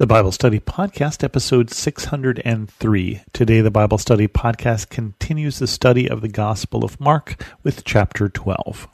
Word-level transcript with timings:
The 0.00 0.06
Bible 0.06 0.32
Study 0.32 0.60
Podcast, 0.60 1.22
episode 1.22 1.68
603. 1.68 3.20
Today, 3.34 3.60
the 3.60 3.70
Bible 3.70 3.98
Study 3.98 4.28
Podcast 4.28 4.88
continues 4.88 5.58
the 5.58 5.66
study 5.66 6.08
of 6.08 6.22
the 6.22 6.28
Gospel 6.28 6.86
of 6.86 6.98
Mark 6.98 7.44
with 7.62 7.84
chapter 7.84 8.30
12. 8.30 8.88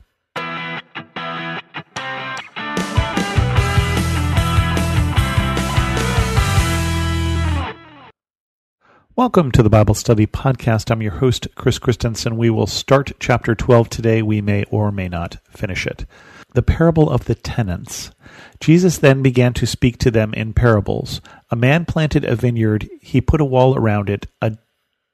Welcome 9.17 9.51
to 9.53 9.63
the 9.63 9.71
Bible 9.71 9.95
Study 9.95 10.27
Podcast. 10.27 10.91
I'm 10.91 11.01
your 11.01 11.13
host, 11.13 11.49
Chris 11.55 11.79
Christensen. 11.79 12.37
We 12.37 12.51
will 12.51 12.67
start 12.67 13.13
chapter 13.19 13.55
12 13.55 13.89
today. 13.89 14.21
We 14.21 14.43
may 14.43 14.65
or 14.65 14.93
may 14.93 15.09
not 15.09 15.39
finish 15.49 15.87
it. 15.87 16.05
The 16.53 16.61
parable 16.61 17.09
of 17.09 17.25
the 17.25 17.35
tenants. 17.35 18.11
Jesus 18.61 18.99
then 18.99 19.23
began 19.23 19.55
to 19.55 19.67
speak 19.67 19.97
to 20.01 20.11
them 20.11 20.35
in 20.35 20.53
parables. 20.53 21.23
A 21.51 21.57
man 21.57 21.87
planted 21.87 22.27
a 22.27 22.37
vineyard, 22.37 22.91
he 23.01 23.23
put 23.23 23.41
a 23.41 23.47
wall 23.47 23.75
around 23.75 24.11
it, 24.11 24.27
a 24.43 24.59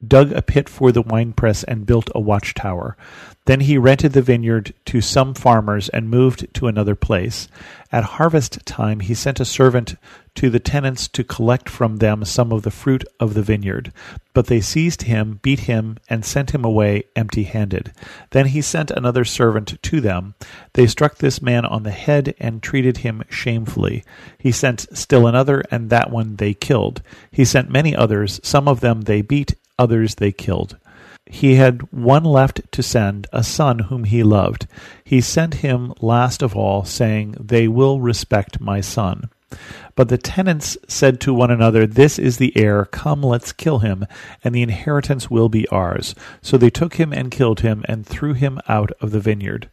dug 0.06 0.33
a 0.33 0.42
pit 0.42 0.69
for 0.69 0.92
the 0.92 1.02
winepress, 1.02 1.62
and 1.65 1.87
built 1.87 2.11
a 2.15 2.20
watchtower. 2.20 2.97
Then 3.45 3.61
he 3.61 3.77
rented 3.77 4.12
the 4.12 4.23
vineyard 4.23 4.73
to 4.87 5.01
some 5.01 5.34
farmers 5.34 5.88
and 5.88 6.09
moved 6.09 6.55
to 6.55 6.69
another 6.69 6.95
place. 6.95 7.48
At 7.91 8.05
harvest 8.05 8.65
time, 8.65 9.01
he 9.01 9.15
sent 9.15 9.41
a 9.41 9.45
servant 9.45 9.97
to 10.37 10.48
the 10.48 10.61
tenants 10.61 11.09
to 11.09 11.25
collect 11.25 11.69
from 11.69 11.97
them 11.97 12.25
some 12.25 12.52
of 12.52 12.62
the 12.62 12.70
fruit 12.70 13.05
of 13.20 13.34
the 13.34 13.42
vineyard. 13.42 13.92
But 14.33 14.47
they 14.47 14.61
seized 14.61 15.02
him, 15.02 15.41
beat 15.42 15.61
him, 15.61 15.98
and 16.09 16.25
sent 16.25 16.53
him 16.53 16.64
away 16.64 17.05
empty 17.16 17.42
handed. 17.42 17.92
Then 18.30 18.47
he 18.47 18.62
sent 18.62 18.91
another 18.91 19.25
servant 19.25 19.83
to 19.83 20.00
them. 20.00 20.34
They 20.73 20.87
struck 20.87 21.19
this 21.19 21.42
man 21.42 21.66
on 21.66 21.83
the 21.83 21.91
head 21.91 22.34
and 22.39 22.62
treated 22.62 22.98
him 22.98 23.25
shamefully. 23.28 24.05
He 24.39 24.53
sent 24.53 24.87
still 24.97 25.27
another, 25.27 25.62
and 25.70 25.91
that 25.91 26.11
one 26.11 26.37
they 26.37 26.55
killed. 26.55 27.03
He 27.30 27.45
sent 27.45 27.70
many 27.70 27.95
others. 27.95 28.41
Some 28.42 28.69
of 28.69 28.80
them 28.80 29.03
they 29.03 29.20
beat, 29.20 29.55
others 29.78 30.16
they 30.16 30.33
killed. 30.33 30.77
He 31.27 31.55
had 31.55 31.92
one 31.92 32.24
left 32.24 32.60
to 32.72 32.83
send, 32.83 33.27
a 33.33 33.42
son 33.42 33.78
whom 33.78 34.05
he 34.05 34.22
loved. 34.22 34.66
He 35.05 35.20
sent 35.20 35.55
him 35.55 35.94
last 36.00 36.42
of 36.42 36.56
all, 36.56 36.84
saying, 36.84 37.36
They 37.41 37.69
will 37.69 38.00
respect 38.00 38.60
my 38.60 38.80
son. 38.80 39.30
But 39.94 40.08
the 40.08 40.19
tenants 40.19 40.77
said 40.88 41.20
to 41.20 41.34
one 41.34 41.50
another, 41.50 41.86
This 41.86 42.19
is 42.19 42.38
the 42.38 42.56
heir, 42.56 42.86
come 42.86 43.22
let's 43.22 43.52
kill 43.52 43.80
him, 43.80 44.06
and 44.42 44.55
the 44.55 44.62
inheritance 44.62 45.30
will 45.30 45.48
be 45.48 45.69
ours. 45.69 46.14
So 46.41 46.56
they 46.56 46.70
took 46.70 46.94
him 46.94 47.12
and 47.12 47.30
killed 47.30 47.60
him, 47.60 47.84
and 47.86 48.06
threw 48.06 48.32
him 48.34 48.58
out 48.69 48.91
of 49.00 49.10
the 49.10 49.20
vineyard. 49.20 49.70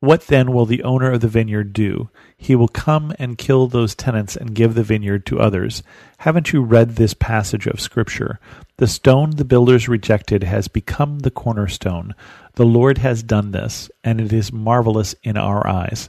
What 0.00 0.28
then 0.28 0.52
will 0.52 0.64
the 0.64 0.82
owner 0.82 1.12
of 1.12 1.20
the 1.20 1.28
vineyard 1.28 1.74
do? 1.74 2.08
He 2.34 2.56
will 2.56 2.68
come 2.68 3.12
and 3.18 3.36
kill 3.36 3.66
those 3.66 3.94
tenants 3.94 4.34
and 4.34 4.54
give 4.54 4.74
the 4.74 4.82
vineyard 4.82 5.26
to 5.26 5.38
others. 5.38 5.82
Haven't 6.18 6.54
you 6.54 6.62
read 6.62 6.96
this 6.96 7.12
passage 7.12 7.66
of 7.66 7.82
Scripture? 7.82 8.40
The 8.78 8.86
stone 8.86 9.32
the 9.36 9.44
builders 9.44 9.88
rejected 9.88 10.42
has 10.42 10.68
become 10.68 11.18
the 11.18 11.30
cornerstone. 11.30 12.14
The 12.54 12.64
Lord 12.64 12.96
has 12.96 13.22
done 13.22 13.50
this, 13.50 13.90
and 14.02 14.22
it 14.22 14.32
is 14.32 14.50
marvelous 14.50 15.14
in 15.22 15.36
our 15.36 15.66
eyes. 15.66 16.08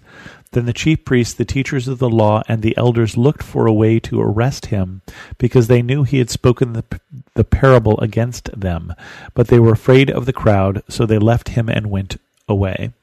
Then 0.53 0.66
the 0.66 0.73
chief 0.73 1.03
priests, 1.03 1.34
the 1.34 1.44
teachers 1.44 1.89
of 1.89 2.00
the 2.00 2.09
law, 2.09 2.44
and 2.47 2.62
the 2.62 2.78
elders 2.78 3.17
looked 3.17 3.44
for 3.44 3.66
a 3.66 3.73
way 3.73 4.00
to 4.00 4.22
arrest 4.22 4.67
him, 4.67 5.02
because 5.38 5.67
they 5.67 5.81
knew 5.81 6.03
he 6.03 6.19
had 6.19 6.30
spoken 6.30 6.72
the, 6.72 6.86
the 7.34 7.44
parable 7.44 8.00
against 8.00 8.58
them. 8.58 8.94
But 9.34 9.47
they 9.47 9.59
were 9.59 9.73
afraid 9.73 10.09
of 10.09 10.25
the 10.25 10.34
crowd, 10.34 10.81
so 10.88 11.06
they 11.06 11.19
left 11.19 11.50
him 11.50 11.67
and 11.67 11.92
went 11.92 12.16
away. 12.47 12.94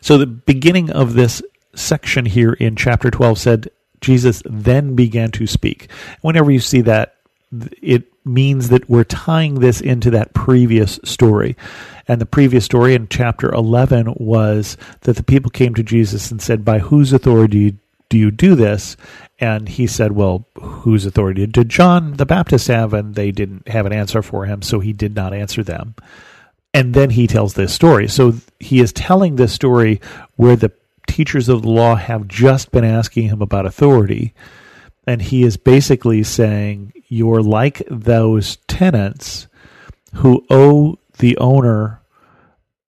So 0.00 0.18
the 0.18 0.26
beginning 0.26 0.90
of 0.90 1.14
this 1.14 1.42
section 1.74 2.24
here 2.24 2.52
in 2.54 2.76
chapter 2.76 3.10
12 3.10 3.38
said, 3.38 3.70
Jesus 4.00 4.42
then 4.44 4.94
began 4.94 5.30
to 5.32 5.46
speak. 5.46 5.90
Whenever 6.20 6.50
you 6.50 6.60
see 6.60 6.80
that, 6.82 7.16
it 7.80 8.04
means 8.24 8.68
that 8.68 8.88
we're 8.90 9.04
tying 9.04 9.60
this 9.60 9.80
into 9.80 10.10
that 10.10 10.34
previous 10.34 10.98
story. 11.04 11.56
And 12.08 12.20
the 12.20 12.26
previous 12.26 12.64
story 12.64 12.94
in 12.94 13.08
chapter 13.08 13.52
11 13.52 14.14
was 14.16 14.76
that 15.02 15.16
the 15.16 15.22
people 15.22 15.50
came 15.50 15.74
to 15.74 15.82
Jesus 15.82 16.30
and 16.30 16.42
said, 16.42 16.64
By 16.64 16.78
whose 16.78 17.12
authority 17.12 17.76
do 18.08 18.18
you 18.18 18.30
do 18.30 18.54
this? 18.54 18.96
And 19.38 19.68
he 19.68 19.86
said, 19.86 20.12
Well, 20.12 20.46
whose 20.56 21.06
authority 21.06 21.46
did 21.46 21.68
John 21.68 22.14
the 22.14 22.26
Baptist 22.26 22.68
have? 22.68 22.92
And 22.92 23.14
they 23.14 23.30
didn't 23.30 23.68
have 23.68 23.86
an 23.86 23.92
answer 23.92 24.22
for 24.22 24.46
him, 24.46 24.62
so 24.62 24.80
he 24.80 24.92
did 24.92 25.14
not 25.14 25.32
answer 25.32 25.62
them. 25.62 25.94
And 26.76 26.92
then 26.92 27.08
he 27.08 27.26
tells 27.26 27.54
this 27.54 27.72
story. 27.72 28.06
So 28.06 28.34
he 28.60 28.80
is 28.80 28.92
telling 28.92 29.36
this 29.36 29.54
story 29.54 29.98
where 30.34 30.56
the 30.56 30.72
teachers 31.06 31.48
of 31.48 31.62
the 31.62 31.70
law 31.70 31.94
have 31.94 32.28
just 32.28 32.70
been 32.70 32.84
asking 32.84 33.28
him 33.30 33.40
about 33.40 33.64
authority. 33.64 34.34
And 35.06 35.22
he 35.22 35.42
is 35.42 35.56
basically 35.56 36.22
saying, 36.22 36.92
You're 37.08 37.40
like 37.40 37.82
those 37.90 38.56
tenants 38.68 39.48
who 40.16 40.44
owe 40.50 40.98
the 41.16 41.38
owner 41.38 42.02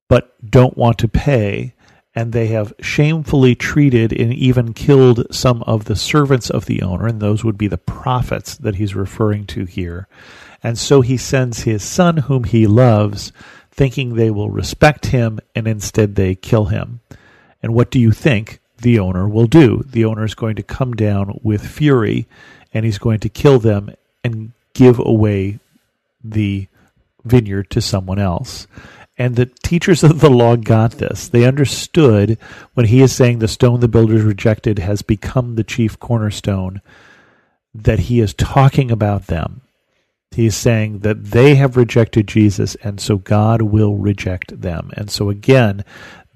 but 0.07 0.37
don't 0.51 0.77
want 0.77 0.99
to 0.99 1.09
pay. 1.09 1.73
And 2.15 2.35
they 2.35 2.49
have 2.49 2.75
shamefully 2.81 3.55
treated 3.55 4.13
and 4.13 4.35
even 4.35 4.75
killed 4.75 5.35
some 5.35 5.63
of 5.63 5.87
the 5.87 5.97
servants 5.97 6.51
of 6.51 6.67
the 6.67 6.83
owner, 6.83 7.07
and 7.07 7.21
those 7.21 7.43
would 7.43 7.57
be 7.57 7.69
the 7.69 7.79
prophets 7.79 8.55
that 8.59 8.75
he's 8.75 8.95
referring 8.95 9.47
to 9.47 9.65
here. 9.65 10.09
And 10.63 10.77
so 10.77 11.01
he 11.01 11.17
sends 11.17 11.61
his 11.61 11.83
son, 11.83 12.17
whom 12.17 12.45
he 12.45 12.67
loves, 12.67 13.33
thinking 13.79 14.17
they 14.17 14.29
will 14.29 14.51
respect 14.51 15.07
him, 15.07 15.39
and 15.55 15.69
instead 15.69 16.17
they 16.17 16.35
kill 16.35 16.65
him. 16.65 16.99
And 17.63 17.73
what 17.73 17.93
do 17.93 18.01
you 18.01 18.11
think 18.11 18.59
the 18.79 18.99
owner 18.99 19.29
will 19.29 19.47
do? 19.47 19.85
The 19.87 20.05
owner 20.05 20.25
is 20.25 20.35
going 20.35 20.57
to 20.57 20.65
come 20.65 20.95
down 20.95 21.39
with 21.45 21.65
fury, 21.65 22.27
and 22.75 22.85
he's 22.85 22.99
going 22.99 23.21
to 23.21 23.29
kill 23.29 23.61
them 23.61 23.95
and 24.25 24.51
give 24.75 24.99
away 24.99 25.61
the 26.25 26.67
vineyard 27.25 27.71
to 27.71 27.81
someone 27.81 28.19
else. 28.19 28.67
And 29.17 29.37
the 29.37 29.47
teachers 29.47 30.03
of 30.03 30.19
the 30.19 30.31
law 30.31 30.57
got 30.57 30.93
this. 30.93 31.29
They 31.29 31.45
understood 31.45 32.37
when 32.75 32.87
he 32.87 33.01
is 33.01 33.15
saying 33.15 33.39
the 33.39 33.47
stone 33.47 33.79
the 33.79 33.87
builders 33.87 34.23
rejected 34.23 34.81
has 34.81 35.03
become 35.03 35.55
the 35.55 35.63
chief 35.63 36.01
cornerstone, 36.01 36.81
that 37.73 38.01
he 38.01 38.19
is 38.19 38.35
talking 38.35 38.91
about 38.91 39.29
them. 39.29 39.61
He's 40.31 40.57
saying 40.57 41.01
that 41.01 41.25
they 41.25 41.57
have 41.57 41.77
rejected 41.77 42.29
Jesus, 42.29 42.77
and 42.77 43.01
so 43.01 43.17
God 43.17 43.63
will 43.63 43.97
reject 43.97 44.61
them. 44.61 44.91
And 44.95 45.11
so 45.11 45.31
again, 45.31 45.85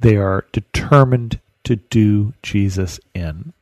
they 0.00 0.16
are 0.16 0.46
determined 0.52 1.40
to 1.64 1.76
do 1.76 2.32
Jesus 2.42 2.98
in. 3.14 3.52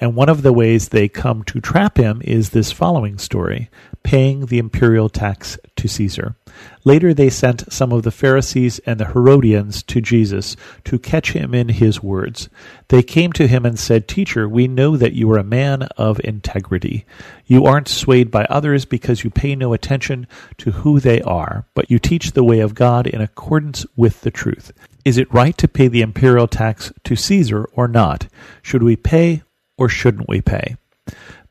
And 0.00 0.16
one 0.16 0.28
of 0.28 0.42
the 0.42 0.52
ways 0.52 0.88
they 0.88 1.08
come 1.08 1.44
to 1.44 1.60
trap 1.60 1.96
him 1.96 2.20
is 2.24 2.50
this 2.50 2.72
following 2.72 3.18
story 3.18 3.70
paying 4.02 4.46
the 4.46 4.58
imperial 4.58 5.08
tax 5.08 5.58
to 5.76 5.88
Caesar. 5.88 6.36
Later 6.84 7.14
they 7.14 7.30
sent 7.30 7.72
some 7.72 7.90
of 7.90 8.02
the 8.02 8.10
Pharisees 8.10 8.78
and 8.80 9.00
the 9.00 9.06
Herodians 9.06 9.82
to 9.84 10.00
Jesus 10.00 10.56
to 10.84 10.98
catch 10.98 11.32
him 11.32 11.54
in 11.54 11.70
his 11.70 12.02
words. 12.02 12.48
They 12.88 13.02
came 13.02 13.32
to 13.32 13.48
him 13.48 13.64
and 13.64 13.78
said, 13.78 14.06
Teacher, 14.06 14.46
we 14.48 14.68
know 14.68 14.96
that 14.96 15.14
you 15.14 15.30
are 15.32 15.38
a 15.38 15.44
man 15.44 15.84
of 15.96 16.20
integrity. 16.22 17.06
You 17.46 17.64
aren't 17.64 17.88
swayed 17.88 18.30
by 18.30 18.44
others 18.44 18.84
because 18.84 19.24
you 19.24 19.30
pay 19.30 19.56
no 19.56 19.72
attention 19.72 20.26
to 20.58 20.72
who 20.72 21.00
they 21.00 21.22
are, 21.22 21.66
but 21.74 21.90
you 21.90 21.98
teach 21.98 22.32
the 22.32 22.44
way 22.44 22.60
of 22.60 22.74
God 22.74 23.06
in 23.06 23.22
accordance 23.22 23.86
with 23.96 24.20
the 24.20 24.30
truth. 24.30 24.70
Is 25.04 25.18
it 25.18 25.32
right 25.32 25.56
to 25.58 25.68
pay 25.68 25.88
the 25.88 26.02
imperial 26.02 26.46
tax 26.46 26.92
to 27.04 27.16
Caesar 27.16 27.64
or 27.72 27.88
not? 27.88 28.28
Should 28.62 28.82
we 28.82 28.96
pay 28.96 29.42
or 29.76 29.88
shouldn't 29.88 30.28
we 30.28 30.40
pay? 30.40 30.76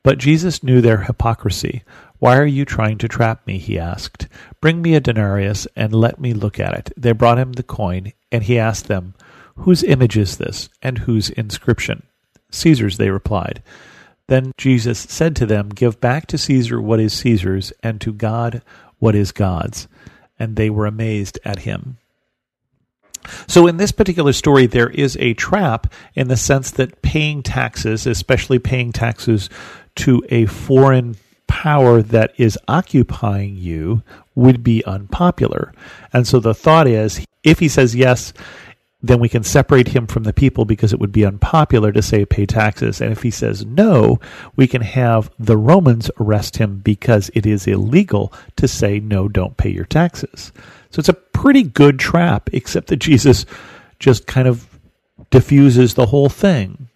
But 0.03 0.17
Jesus 0.17 0.63
knew 0.63 0.81
their 0.81 1.03
hypocrisy. 1.03 1.83
Why 2.19 2.37
are 2.37 2.45
you 2.45 2.65
trying 2.65 2.97
to 2.99 3.07
trap 3.07 3.45
me? 3.47 3.57
he 3.57 3.79
asked. 3.79 4.27
Bring 4.61 4.81
me 4.81 4.95
a 4.95 4.99
denarius 4.99 5.67
and 5.75 5.93
let 5.93 6.19
me 6.19 6.33
look 6.33 6.59
at 6.59 6.73
it. 6.73 6.93
They 6.97 7.11
brought 7.13 7.39
him 7.39 7.53
the 7.53 7.63
coin, 7.63 8.13
and 8.31 8.43
he 8.43 8.59
asked 8.59 8.87
them, 8.87 9.13
Whose 9.55 9.83
image 9.83 10.17
is 10.17 10.37
this, 10.37 10.69
and 10.81 10.99
whose 10.99 11.29
inscription? 11.29 12.03
Caesar's, 12.51 12.97
they 12.97 13.09
replied. 13.09 13.61
Then 14.27 14.51
Jesus 14.57 14.99
said 14.99 15.35
to 15.37 15.45
them, 15.45 15.69
Give 15.69 15.99
back 15.99 16.27
to 16.27 16.37
Caesar 16.37 16.81
what 16.81 16.99
is 16.99 17.13
Caesar's, 17.13 17.71
and 17.81 17.99
to 18.01 18.13
God 18.13 18.61
what 18.99 19.15
is 19.15 19.31
God's. 19.31 19.87
And 20.39 20.55
they 20.55 20.69
were 20.69 20.85
amazed 20.85 21.39
at 21.45 21.59
him. 21.59 21.97
So, 23.47 23.67
in 23.67 23.77
this 23.77 23.91
particular 23.91 24.33
story, 24.33 24.65
there 24.65 24.89
is 24.89 25.17
a 25.19 25.33
trap 25.33 25.91
in 26.15 26.27
the 26.27 26.37
sense 26.37 26.71
that 26.71 27.01
paying 27.01 27.43
taxes, 27.43 28.05
especially 28.07 28.59
paying 28.59 28.91
taxes 28.91 29.49
to 29.95 30.23
a 30.29 30.45
foreign 30.45 31.15
power 31.47 32.01
that 32.01 32.33
is 32.37 32.57
occupying 32.67 33.55
you 33.55 34.01
would 34.35 34.63
be 34.63 34.83
unpopular. 34.85 35.71
And 36.11 36.27
so 36.27 36.39
the 36.39 36.55
thought 36.55 36.87
is 36.87 37.25
if 37.43 37.59
he 37.59 37.67
says 37.67 37.95
yes, 37.95 38.33
then 39.03 39.19
we 39.19 39.29
can 39.29 39.43
separate 39.43 39.89
him 39.89 40.07
from 40.07 40.23
the 40.23 40.33
people 40.33 40.63
because 40.63 40.93
it 40.93 40.99
would 40.99 41.11
be 41.11 41.25
unpopular 41.25 41.91
to 41.91 42.01
say 42.01 42.25
pay 42.25 42.45
taxes. 42.45 43.01
And 43.01 43.11
if 43.11 43.21
he 43.21 43.31
says 43.31 43.65
no, 43.65 44.19
we 44.55 44.65
can 44.65 44.81
have 44.81 45.29
the 45.37 45.57
Romans 45.57 46.09
arrest 46.19 46.57
him 46.57 46.79
because 46.79 47.29
it 47.33 47.45
is 47.45 47.67
illegal 47.67 48.33
to 48.55 48.67
say 48.67 48.99
no, 48.99 49.27
don't 49.27 49.57
pay 49.57 49.69
your 49.69 49.85
taxes. 49.85 50.53
So 50.93 50.99
it's 50.99 51.09
a 51.09 51.13
pretty 51.13 51.63
good 51.63 51.99
trap, 51.99 52.49
except 52.53 52.87
that 52.87 52.97
Jesus 52.97 53.45
just 53.97 54.27
kind 54.27 54.47
of 54.47 54.67
diffuses 55.31 55.95
the 55.95 56.05
whole 56.05 56.29
thing. 56.29 56.87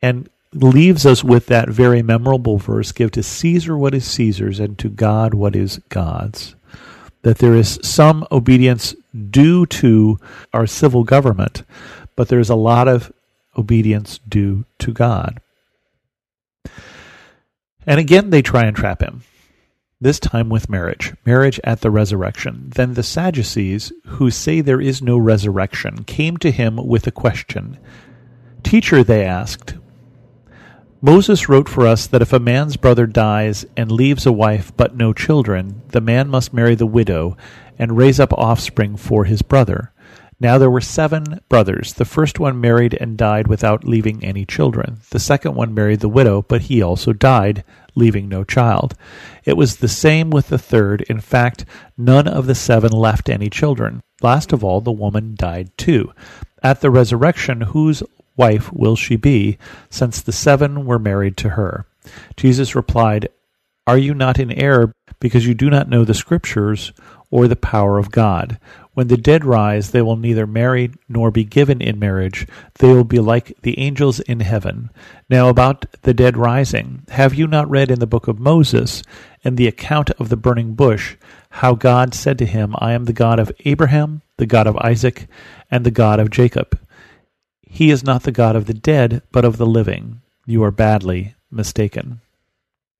And 0.00 0.30
leaves 0.52 1.04
us 1.04 1.22
with 1.22 1.46
that 1.46 1.68
very 1.68 2.00
memorable 2.00 2.58
verse 2.58 2.92
give 2.92 3.10
to 3.10 3.22
Caesar 3.22 3.76
what 3.76 3.94
is 3.94 4.04
Caesar's 4.06 4.60
and 4.60 4.78
to 4.78 4.88
God 4.88 5.34
what 5.34 5.54
is 5.56 5.78
God's. 5.88 6.54
That 7.22 7.38
there 7.38 7.54
is 7.54 7.78
some 7.82 8.26
obedience 8.30 8.94
due 9.30 9.66
to 9.66 10.18
our 10.54 10.66
civil 10.66 11.02
government, 11.02 11.64
but 12.16 12.28
there's 12.28 12.50
a 12.50 12.54
lot 12.54 12.86
of 12.86 13.12
obedience 13.56 14.20
due 14.28 14.64
to 14.78 14.92
God. 14.92 15.40
And 17.84 17.98
again, 17.98 18.30
they 18.30 18.42
try 18.42 18.64
and 18.64 18.76
trap 18.76 19.02
him, 19.02 19.22
this 20.00 20.20
time 20.20 20.48
with 20.48 20.68
marriage, 20.68 21.12
marriage 21.26 21.60
at 21.64 21.80
the 21.80 21.90
resurrection. 21.90 22.70
Then 22.74 22.94
the 22.94 23.02
Sadducees, 23.02 23.92
who 24.06 24.30
say 24.30 24.60
there 24.60 24.80
is 24.80 25.02
no 25.02 25.18
resurrection, 25.18 26.04
came 26.04 26.36
to 26.38 26.52
him 26.52 26.76
with 26.76 27.06
a 27.06 27.12
question. 27.12 27.78
Teacher, 28.62 29.02
they 29.02 29.24
asked, 29.24 29.74
Moses 31.00 31.48
wrote 31.48 31.68
for 31.68 31.86
us 31.86 32.06
that 32.08 32.22
if 32.22 32.32
a 32.32 32.40
man's 32.40 32.76
brother 32.76 33.06
dies 33.06 33.64
and 33.76 33.90
leaves 33.90 34.26
a 34.26 34.32
wife 34.32 34.72
but 34.76 34.96
no 34.96 35.12
children, 35.12 35.82
the 35.88 36.00
man 36.00 36.28
must 36.28 36.52
marry 36.52 36.74
the 36.74 36.86
widow 36.86 37.36
and 37.78 37.96
raise 37.96 38.18
up 38.18 38.32
offspring 38.32 38.96
for 38.96 39.24
his 39.24 39.42
brother. 39.42 39.92
Now 40.40 40.58
there 40.58 40.70
were 40.70 40.80
seven 40.80 41.40
brothers. 41.48 41.94
The 41.94 42.04
first 42.04 42.38
one 42.38 42.60
married 42.60 42.96
and 43.00 43.16
died 43.16 43.48
without 43.48 43.84
leaving 43.84 44.24
any 44.24 44.44
children. 44.44 44.98
The 45.10 45.18
second 45.18 45.54
one 45.54 45.74
married 45.74 46.00
the 46.00 46.08
widow, 46.08 46.42
but 46.42 46.62
he 46.62 46.80
also 46.82 47.12
died, 47.12 47.64
leaving 47.98 48.28
no 48.28 48.44
child. 48.44 48.94
It 49.44 49.56
was 49.56 49.76
the 49.76 49.88
same 49.88 50.30
with 50.30 50.48
the 50.48 50.58
third. 50.58 51.02
In 51.02 51.20
fact, 51.20 51.64
none 51.96 52.26
of 52.26 52.46
the 52.46 52.54
seven 52.54 52.92
left 52.92 53.28
any 53.28 53.50
children. 53.50 54.00
Last 54.22 54.52
of 54.52 54.64
all, 54.64 54.80
the 54.80 54.92
woman 54.92 55.34
died 55.36 55.76
too. 55.76 56.12
At 56.62 56.80
the 56.80 56.90
resurrection, 56.90 57.60
whose 57.60 58.02
wife 58.36 58.72
will 58.72 58.96
she 58.96 59.16
be, 59.16 59.58
since 59.90 60.20
the 60.20 60.32
seven 60.32 60.86
were 60.86 60.98
married 60.98 61.36
to 61.38 61.50
her? 61.50 61.86
Jesus 62.36 62.74
replied, 62.74 63.28
Are 63.86 63.98
you 63.98 64.14
not 64.14 64.38
in 64.38 64.50
error 64.52 64.92
because 65.20 65.46
you 65.46 65.54
do 65.54 65.70
not 65.70 65.88
know 65.88 66.04
the 66.04 66.14
Scriptures 66.14 66.92
or 67.30 67.48
the 67.48 67.56
power 67.56 67.98
of 67.98 68.10
God? 68.10 68.58
When 68.94 69.06
the 69.08 69.16
dead 69.16 69.44
rise, 69.44 69.92
they 69.92 70.02
will 70.02 70.16
neither 70.16 70.46
marry 70.46 70.90
nor 71.08 71.30
be 71.30 71.44
given 71.44 71.80
in 71.80 72.00
marriage. 72.00 72.48
They 72.80 72.88
will 72.88 73.04
be 73.04 73.20
like 73.20 73.56
the 73.62 73.78
angels 73.78 74.18
in 74.18 74.40
heaven. 74.40 74.90
Now, 75.30 75.48
about 75.48 75.86
the 76.02 76.12
dead 76.12 76.36
rising, 76.36 77.02
have 77.10 77.32
you 77.32 77.46
not 77.46 77.70
read 77.70 77.92
in 77.92 78.00
the 78.00 78.08
book 78.08 78.26
of 78.26 78.40
Moses, 78.40 79.04
in 79.42 79.54
the 79.54 79.68
account 79.68 80.10
of 80.18 80.30
the 80.30 80.36
burning 80.36 80.74
bush, 80.74 81.16
how 81.50 81.74
God 81.74 82.12
said 82.12 82.38
to 82.38 82.46
him, 82.46 82.74
I 82.78 82.92
am 82.92 83.04
the 83.04 83.12
God 83.12 83.38
of 83.38 83.52
Abraham, 83.64 84.22
the 84.36 84.46
God 84.46 84.66
of 84.66 84.76
Isaac, 84.78 85.28
and 85.70 85.86
the 85.86 85.92
God 85.92 86.18
of 86.18 86.30
Jacob? 86.30 86.76
He 87.62 87.90
is 87.90 88.02
not 88.02 88.24
the 88.24 88.32
God 88.32 88.56
of 88.56 88.66
the 88.66 88.74
dead, 88.74 89.22
but 89.30 89.44
of 89.44 89.58
the 89.58 89.66
living. 89.66 90.22
You 90.44 90.64
are 90.64 90.72
badly 90.72 91.34
mistaken. 91.50 92.20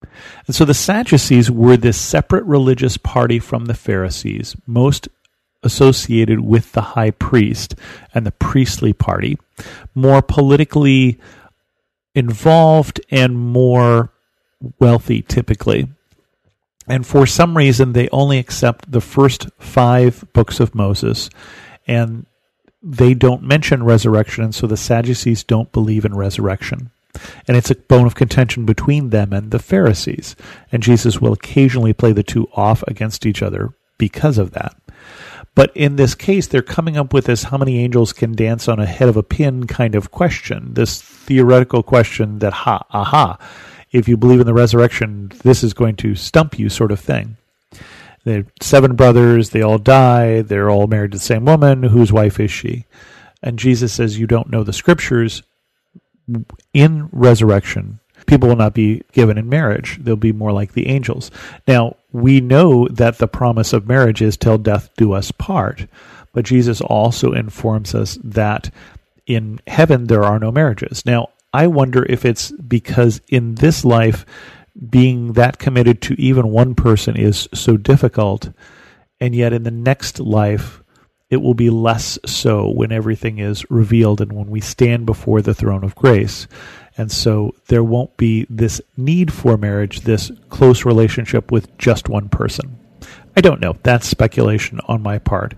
And 0.02 0.54
so 0.54 0.64
the 0.64 0.74
Sadducees 0.74 1.50
were 1.50 1.76
this 1.76 2.00
separate 2.00 2.44
religious 2.44 2.96
party 2.96 3.38
from 3.38 3.66
the 3.66 3.74
Pharisees, 3.74 4.56
most 4.66 5.08
associated 5.62 6.40
with 6.40 6.72
the 6.72 6.80
high 6.82 7.10
priest 7.10 7.74
and 8.14 8.24
the 8.24 8.32
priestly 8.32 8.92
party, 8.92 9.38
more 9.94 10.22
politically 10.22 11.18
involved 12.14 13.00
and 13.10 13.38
more 13.38 14.12
wealthy 14.78 15.22
typically. 15.22 15.88
And 16.86 17.06
for 17.06 17.26
some 17.26 17.56
reason, 17.56 17.92
they 17.92 18.08
only 18.10 18.38
accept 18.38 18.90
the 18.90 19.00
first 19.00 19.48
five 19.58 20.24
books 20.32 20.58
of 20.60 20.74
Moses 20.74 21.28
and 21.86 22.26
they 22.82 23.14
don't 23.14 23.42
mention 23.42 23.82
resurrection, 23.82 24.44
and 24.44 24.54
so 24.54 24.66
the 24.66 24.76
Sadducees 24.76 25.42
don't 25.42 25.72
believe 25.72 26.04
in 26.04 26.14
resurrection. 26.14 26.90
And 27.46 27.56
it's 27.56 27.70
a 27.70 27.74
bone 27.74 28.06
of 28.06 28.14
contention 28.14 28.64
between 28.64 29.10
them 29.10 29.32
and 29.32 29.50
the 29.50 29.58
Pharisees. 29.58 30.36
And 30.72 30.82
Jesus 30.82 31.20
will 31.20 31.32
occasionally 31.32 31.92
play 31.92 32.12
the 32.12 32.22
two 32.22 32.48
off 32.54 32.82
against 32.86 33.26
each 33.26 33.42
other 33.42 33.72
because 33.98 34.38
of 34.38 34.52
that. 34.52 34.76
But 35.54 35.76
in 35.76 35.96
this 35.96 36.14
case, 36.14 36.46
they're 36.46 36.62
coming 36.62 36.96
up 36.96 37.12
with 37.12 37.24
this 37.24 37.44
how 37.44 37.58
many 37.58 37.80
angels 37.80 38.12
can 38.12 38.34
dance 38.34 38.68
on 38.68 38.78
a 38.78 38.86
head 38.86 39.08
of 39.08 39.16
a 39.16 39.24
pin 39.24 39.66
kind 39.66 39.94
of 39.96 40.12
question, 40.12 40.74
this 40.74 41.02
theoretical 41.02 41.82
question 41.82 42.38
that, 42.38 42.52
ha, 42.52 42.86
aha, 42.90 43.38
if 43.90 44.06
you 44.06 44.16
believe 44.16 44.40
in 44.40 44.46
the 44.46 44.54
resurrection, 44.54 45.32
this 45.42 45.64
is 45.64 45.74
going 45.74 45.96
to 45.96 46.14
stump 46.14 46.58
you 46.58 46.68
sort 46.68 46.92
of 46.92 47.00
thing. 47.00 47.36
They're 48.24 48.46
seven 48.60 48.94
brothers, 48.94 49.50
they 49.50 49.62
all 49.62 49.78
die, 49.78 50.42
they're 50.42 50.70
all 50.70 50.86
married 50.86 51.12
to 51.12 51.18
the 51.18 51.24
same 51.24 51.44
woman. 51.44 51.82
Whose 51.82 52.12
wife 52.12 52.38
is 52.38 52.50
she? 52.50 52.84
And 53.42 53.58
Jesus 53.58 53.92
says, 53.92 54.18
You 54.18 54.26
don't 54.26 54.50
know 54.50 54.62
the 54.62 54.72
scriptures. 54.72 55.42
In 56.72 57.08
resurrection, 57.12 58.00
people 58.26 58.48
will 58.48 58.56
not 58.56 58.74
be 58.74 59.02
given 59.12 59.38
in 59.38 59.48
marriage. 59.48 59.98
They'll 60.00 60.16
be 60.16 60.32
more 60.32 60.52
like 60.52 60.72
the 60.72 60.88
angels. 60.88 61.30
Now, 61.66 61.96
we 62.12 62.40
know 62.40 62.88
that 62.88 63.18
the 63.18 63.28
promise 63.28 63.72
of 63.72 63.88
marriage 63.88 64.22
is 64.22 64.36
till 64.36 64.58
death 64.58 64.90
do 64.96 65.12
us 65.12 65.30
part. 65.32 65.86
But 66.32 66.44
Jesus 66.44 66.80
also 66.80 67.32
informs 67.32 67.94
us 67.94 68.18
that 68.22 68.70
in 69.26 69.60
heaven 69.66 70.06
there 70.06 70.24
are 70.24 70.38
no 70.38 70.52
marriages. 70.52 71.04
Now, 71.04 71.30
I 71.52 71.66
wonder 71.66 72.04
if 72.04 72.24
it's 72.24 72.52
because 72.52 73.20
in 73.28 73.56
this 73.56 73.84
life 73.84 74.26
being 74.90 75.32
that 75.32 75.58
committed 75.58 76.00
to 76.02 76.20
even 76.20 76.48
one 76.48 76.74
person 76.74 77.16
is 77.16 77.48
so 77.52 77.76
difficult, 77.76 78.50
and 79.20 79.34
yet 79.34 79.52
in 79.52 79.64
the 79.64 79.70
next 79.70 80.20
life, 80.20 80.82
it 81.30 81.38
will 81.38 81.54
be 81.54 81.70
less 81.70 82.18
so 82.24 82.68
when 82.68 82.90
everything 82.90 83.38
is 83.38 83.70
revealed 83.70 84.20
and 84.20 84.32
when 84.32 84.48
we 84.48 84.60
stand 84.60 85.06
before 85.06 85.42
the 85.42 85.54
throne 85.54 85.84
of 85.84 85.94
grace. 85.94 86.46
And 86.96 87.12
so 87.12 87.54
there 87.68 87.84
won't 87.84 88.16
be 88.16 88.46
this 88.48 88.80
need 88.96 89.32
for 89.32 89.56
marriage, 89.56 90.00
this 90.00 90.32
close 90.48 90.84
relationship 90.84 91.52
with 91.52 91.76
just 91.78 92.08
one 92.08 92.28
person. 92.28 92.78
I 93.36 93.40
don't 93.40 93.60
know. 93.60 93.76
That's 93.82 94.08
speculation 94.08 94.80
on 94.88 95.02
my 95.02 95.18
part. 95.18 95.54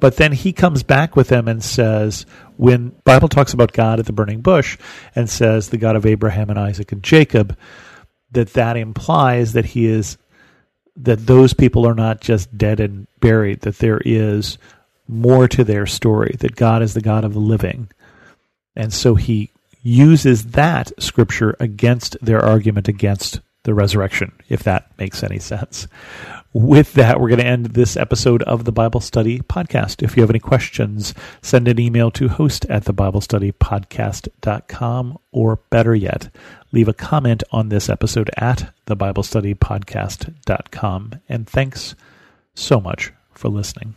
But 0.00 0.16
then 0.16 0.32
he 0.32 0.52
comes 0.52 0.82
back 0.82 1.16
with 1.16 1.28
them 1.28 1.48
and 1.48 1.62
says, 1.62 2.24
when 2.56 2.94
Bible 3.04 3.28
talks 3.28 3.52
about 3.52 3.72
God 3.72 3.98
at 3.98 4.06
the 4.06 4.12
burning 4.12 4.40
bush 4.40 4.78
and 5.14 5.28
says 5.28 5.68
the 5.68 5.76
God 5.76 5.96
of 5.96 6.06
Abraham 6.06 6.48
and 6.50 6.58
Isaac 6.58 6.92
and 6.92 7.02
Jacob, 7.02 7.56
that 8.30 8.52
that 8.54 8.76
implies 8.76 9.52
that 9.54 9.64
he 9.64 9.86
is 9.86 10.16
that 10.96 11.26
those 11.26 11.54
people 11.54 11.86
are 11.86 11.94
not 11.94 12.20
just 12.20 12.56
dead 12.56 12.80
and 12.80 13.06
buried 13.20 13.60
that 13.60 13.78
there 13.78 14.00
is 14.04 14.58
more 15.08 15.48
to 15.48 15.64
their 15.64 15.86
story 15.86 16.36
that 16.40 16.56
God 16.56 16.82
is 16.82 16.94
the 16.94 17.00
God 17.00 17.24
of 17.24 17.34
the 17.34 17.40
living 17.40 17.88
and 18.76 18.92
so 18.92 19.14
he 19.14 19.50
uses 19.82 20.52
that 20.52 20.92
scripture 21.02 21.56
against 21.58 22.16
their 22.20 22.44
argument 22.44 22.88
against 22.88 23.40
the 23.64 23.74
resurrection 23.74 24.32
if 24.48 24.62
that 24.62 24.90
makes 24.98 25.22
any 25.22 25.38
sense 25.38 25.88
with 26.52 26.92
that, 26.94 27.20
we're 27.20 27.28
going 27.28 27.40
to 27.40 27.46
end 27.46 27.66
this 27.66 27.94
episode 27.96 28.42
of 28.44 28.64
the 28.64 28.72
Bible 28.72 29.00
Study 29.00 29.40
Podcast. 29.40 30.02
If 30.02 30.16
you 30.16 30.22
have 30.22 30.30
any 30.30 30.38
questions, 30.38 31.12
send 31.42 31.68
an 31.68 31.78
email 31.78 32.10
to 32.12 32.28
host 32.28 32.64
at 32.66 32.84
thebiblestudypodcast.com, 32.84 35.18
or 35.30 35.56
better 35.70 35.94
yet, 35.94 36.30
leave 36.72 36.88
a 36.88 36.94
comment 36.94 37.42
on 37.52 37.68
this 37.68 37.88
episode 37.88 38.28
at 38.36 38.72
thebiblestudypodcast.com. 38.86 41.20
And 41.28 41.46
thanks 41.46 41.94
so 42.54 42.80
much 42.80 43.12
for 43.32 43.48
listening. 43.48 43.94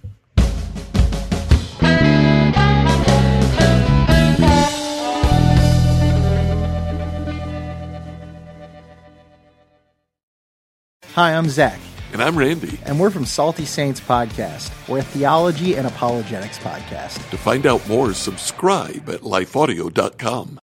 Hi, 11.14 11.36
I'm 11.36 11.50
Zach. 11.50 11.80
And 12.14 12.22
I'm 12.22 12.38
Randy. 12.38 12.80
And 12.86 13.00
we're 13.00 13.10
from 13.10 13.26
Salty 13.26 13.66
Saints 13.66 14.00
Podcast. 14.00 14.72
We're 14.88 15.00
a 15.00 15.04
theology 15.04 15.76
and 15.76 15.86
apologetics 15.86 16.58
podcast. 16.58 17.30
To 17.32 17.38
find 17.38 17.66
out 17.66 17.88
more, 17.88 18.14
subscribe 18.14 19.10
at 19.10 19.22
lifeaudio.com. 19.22 20.58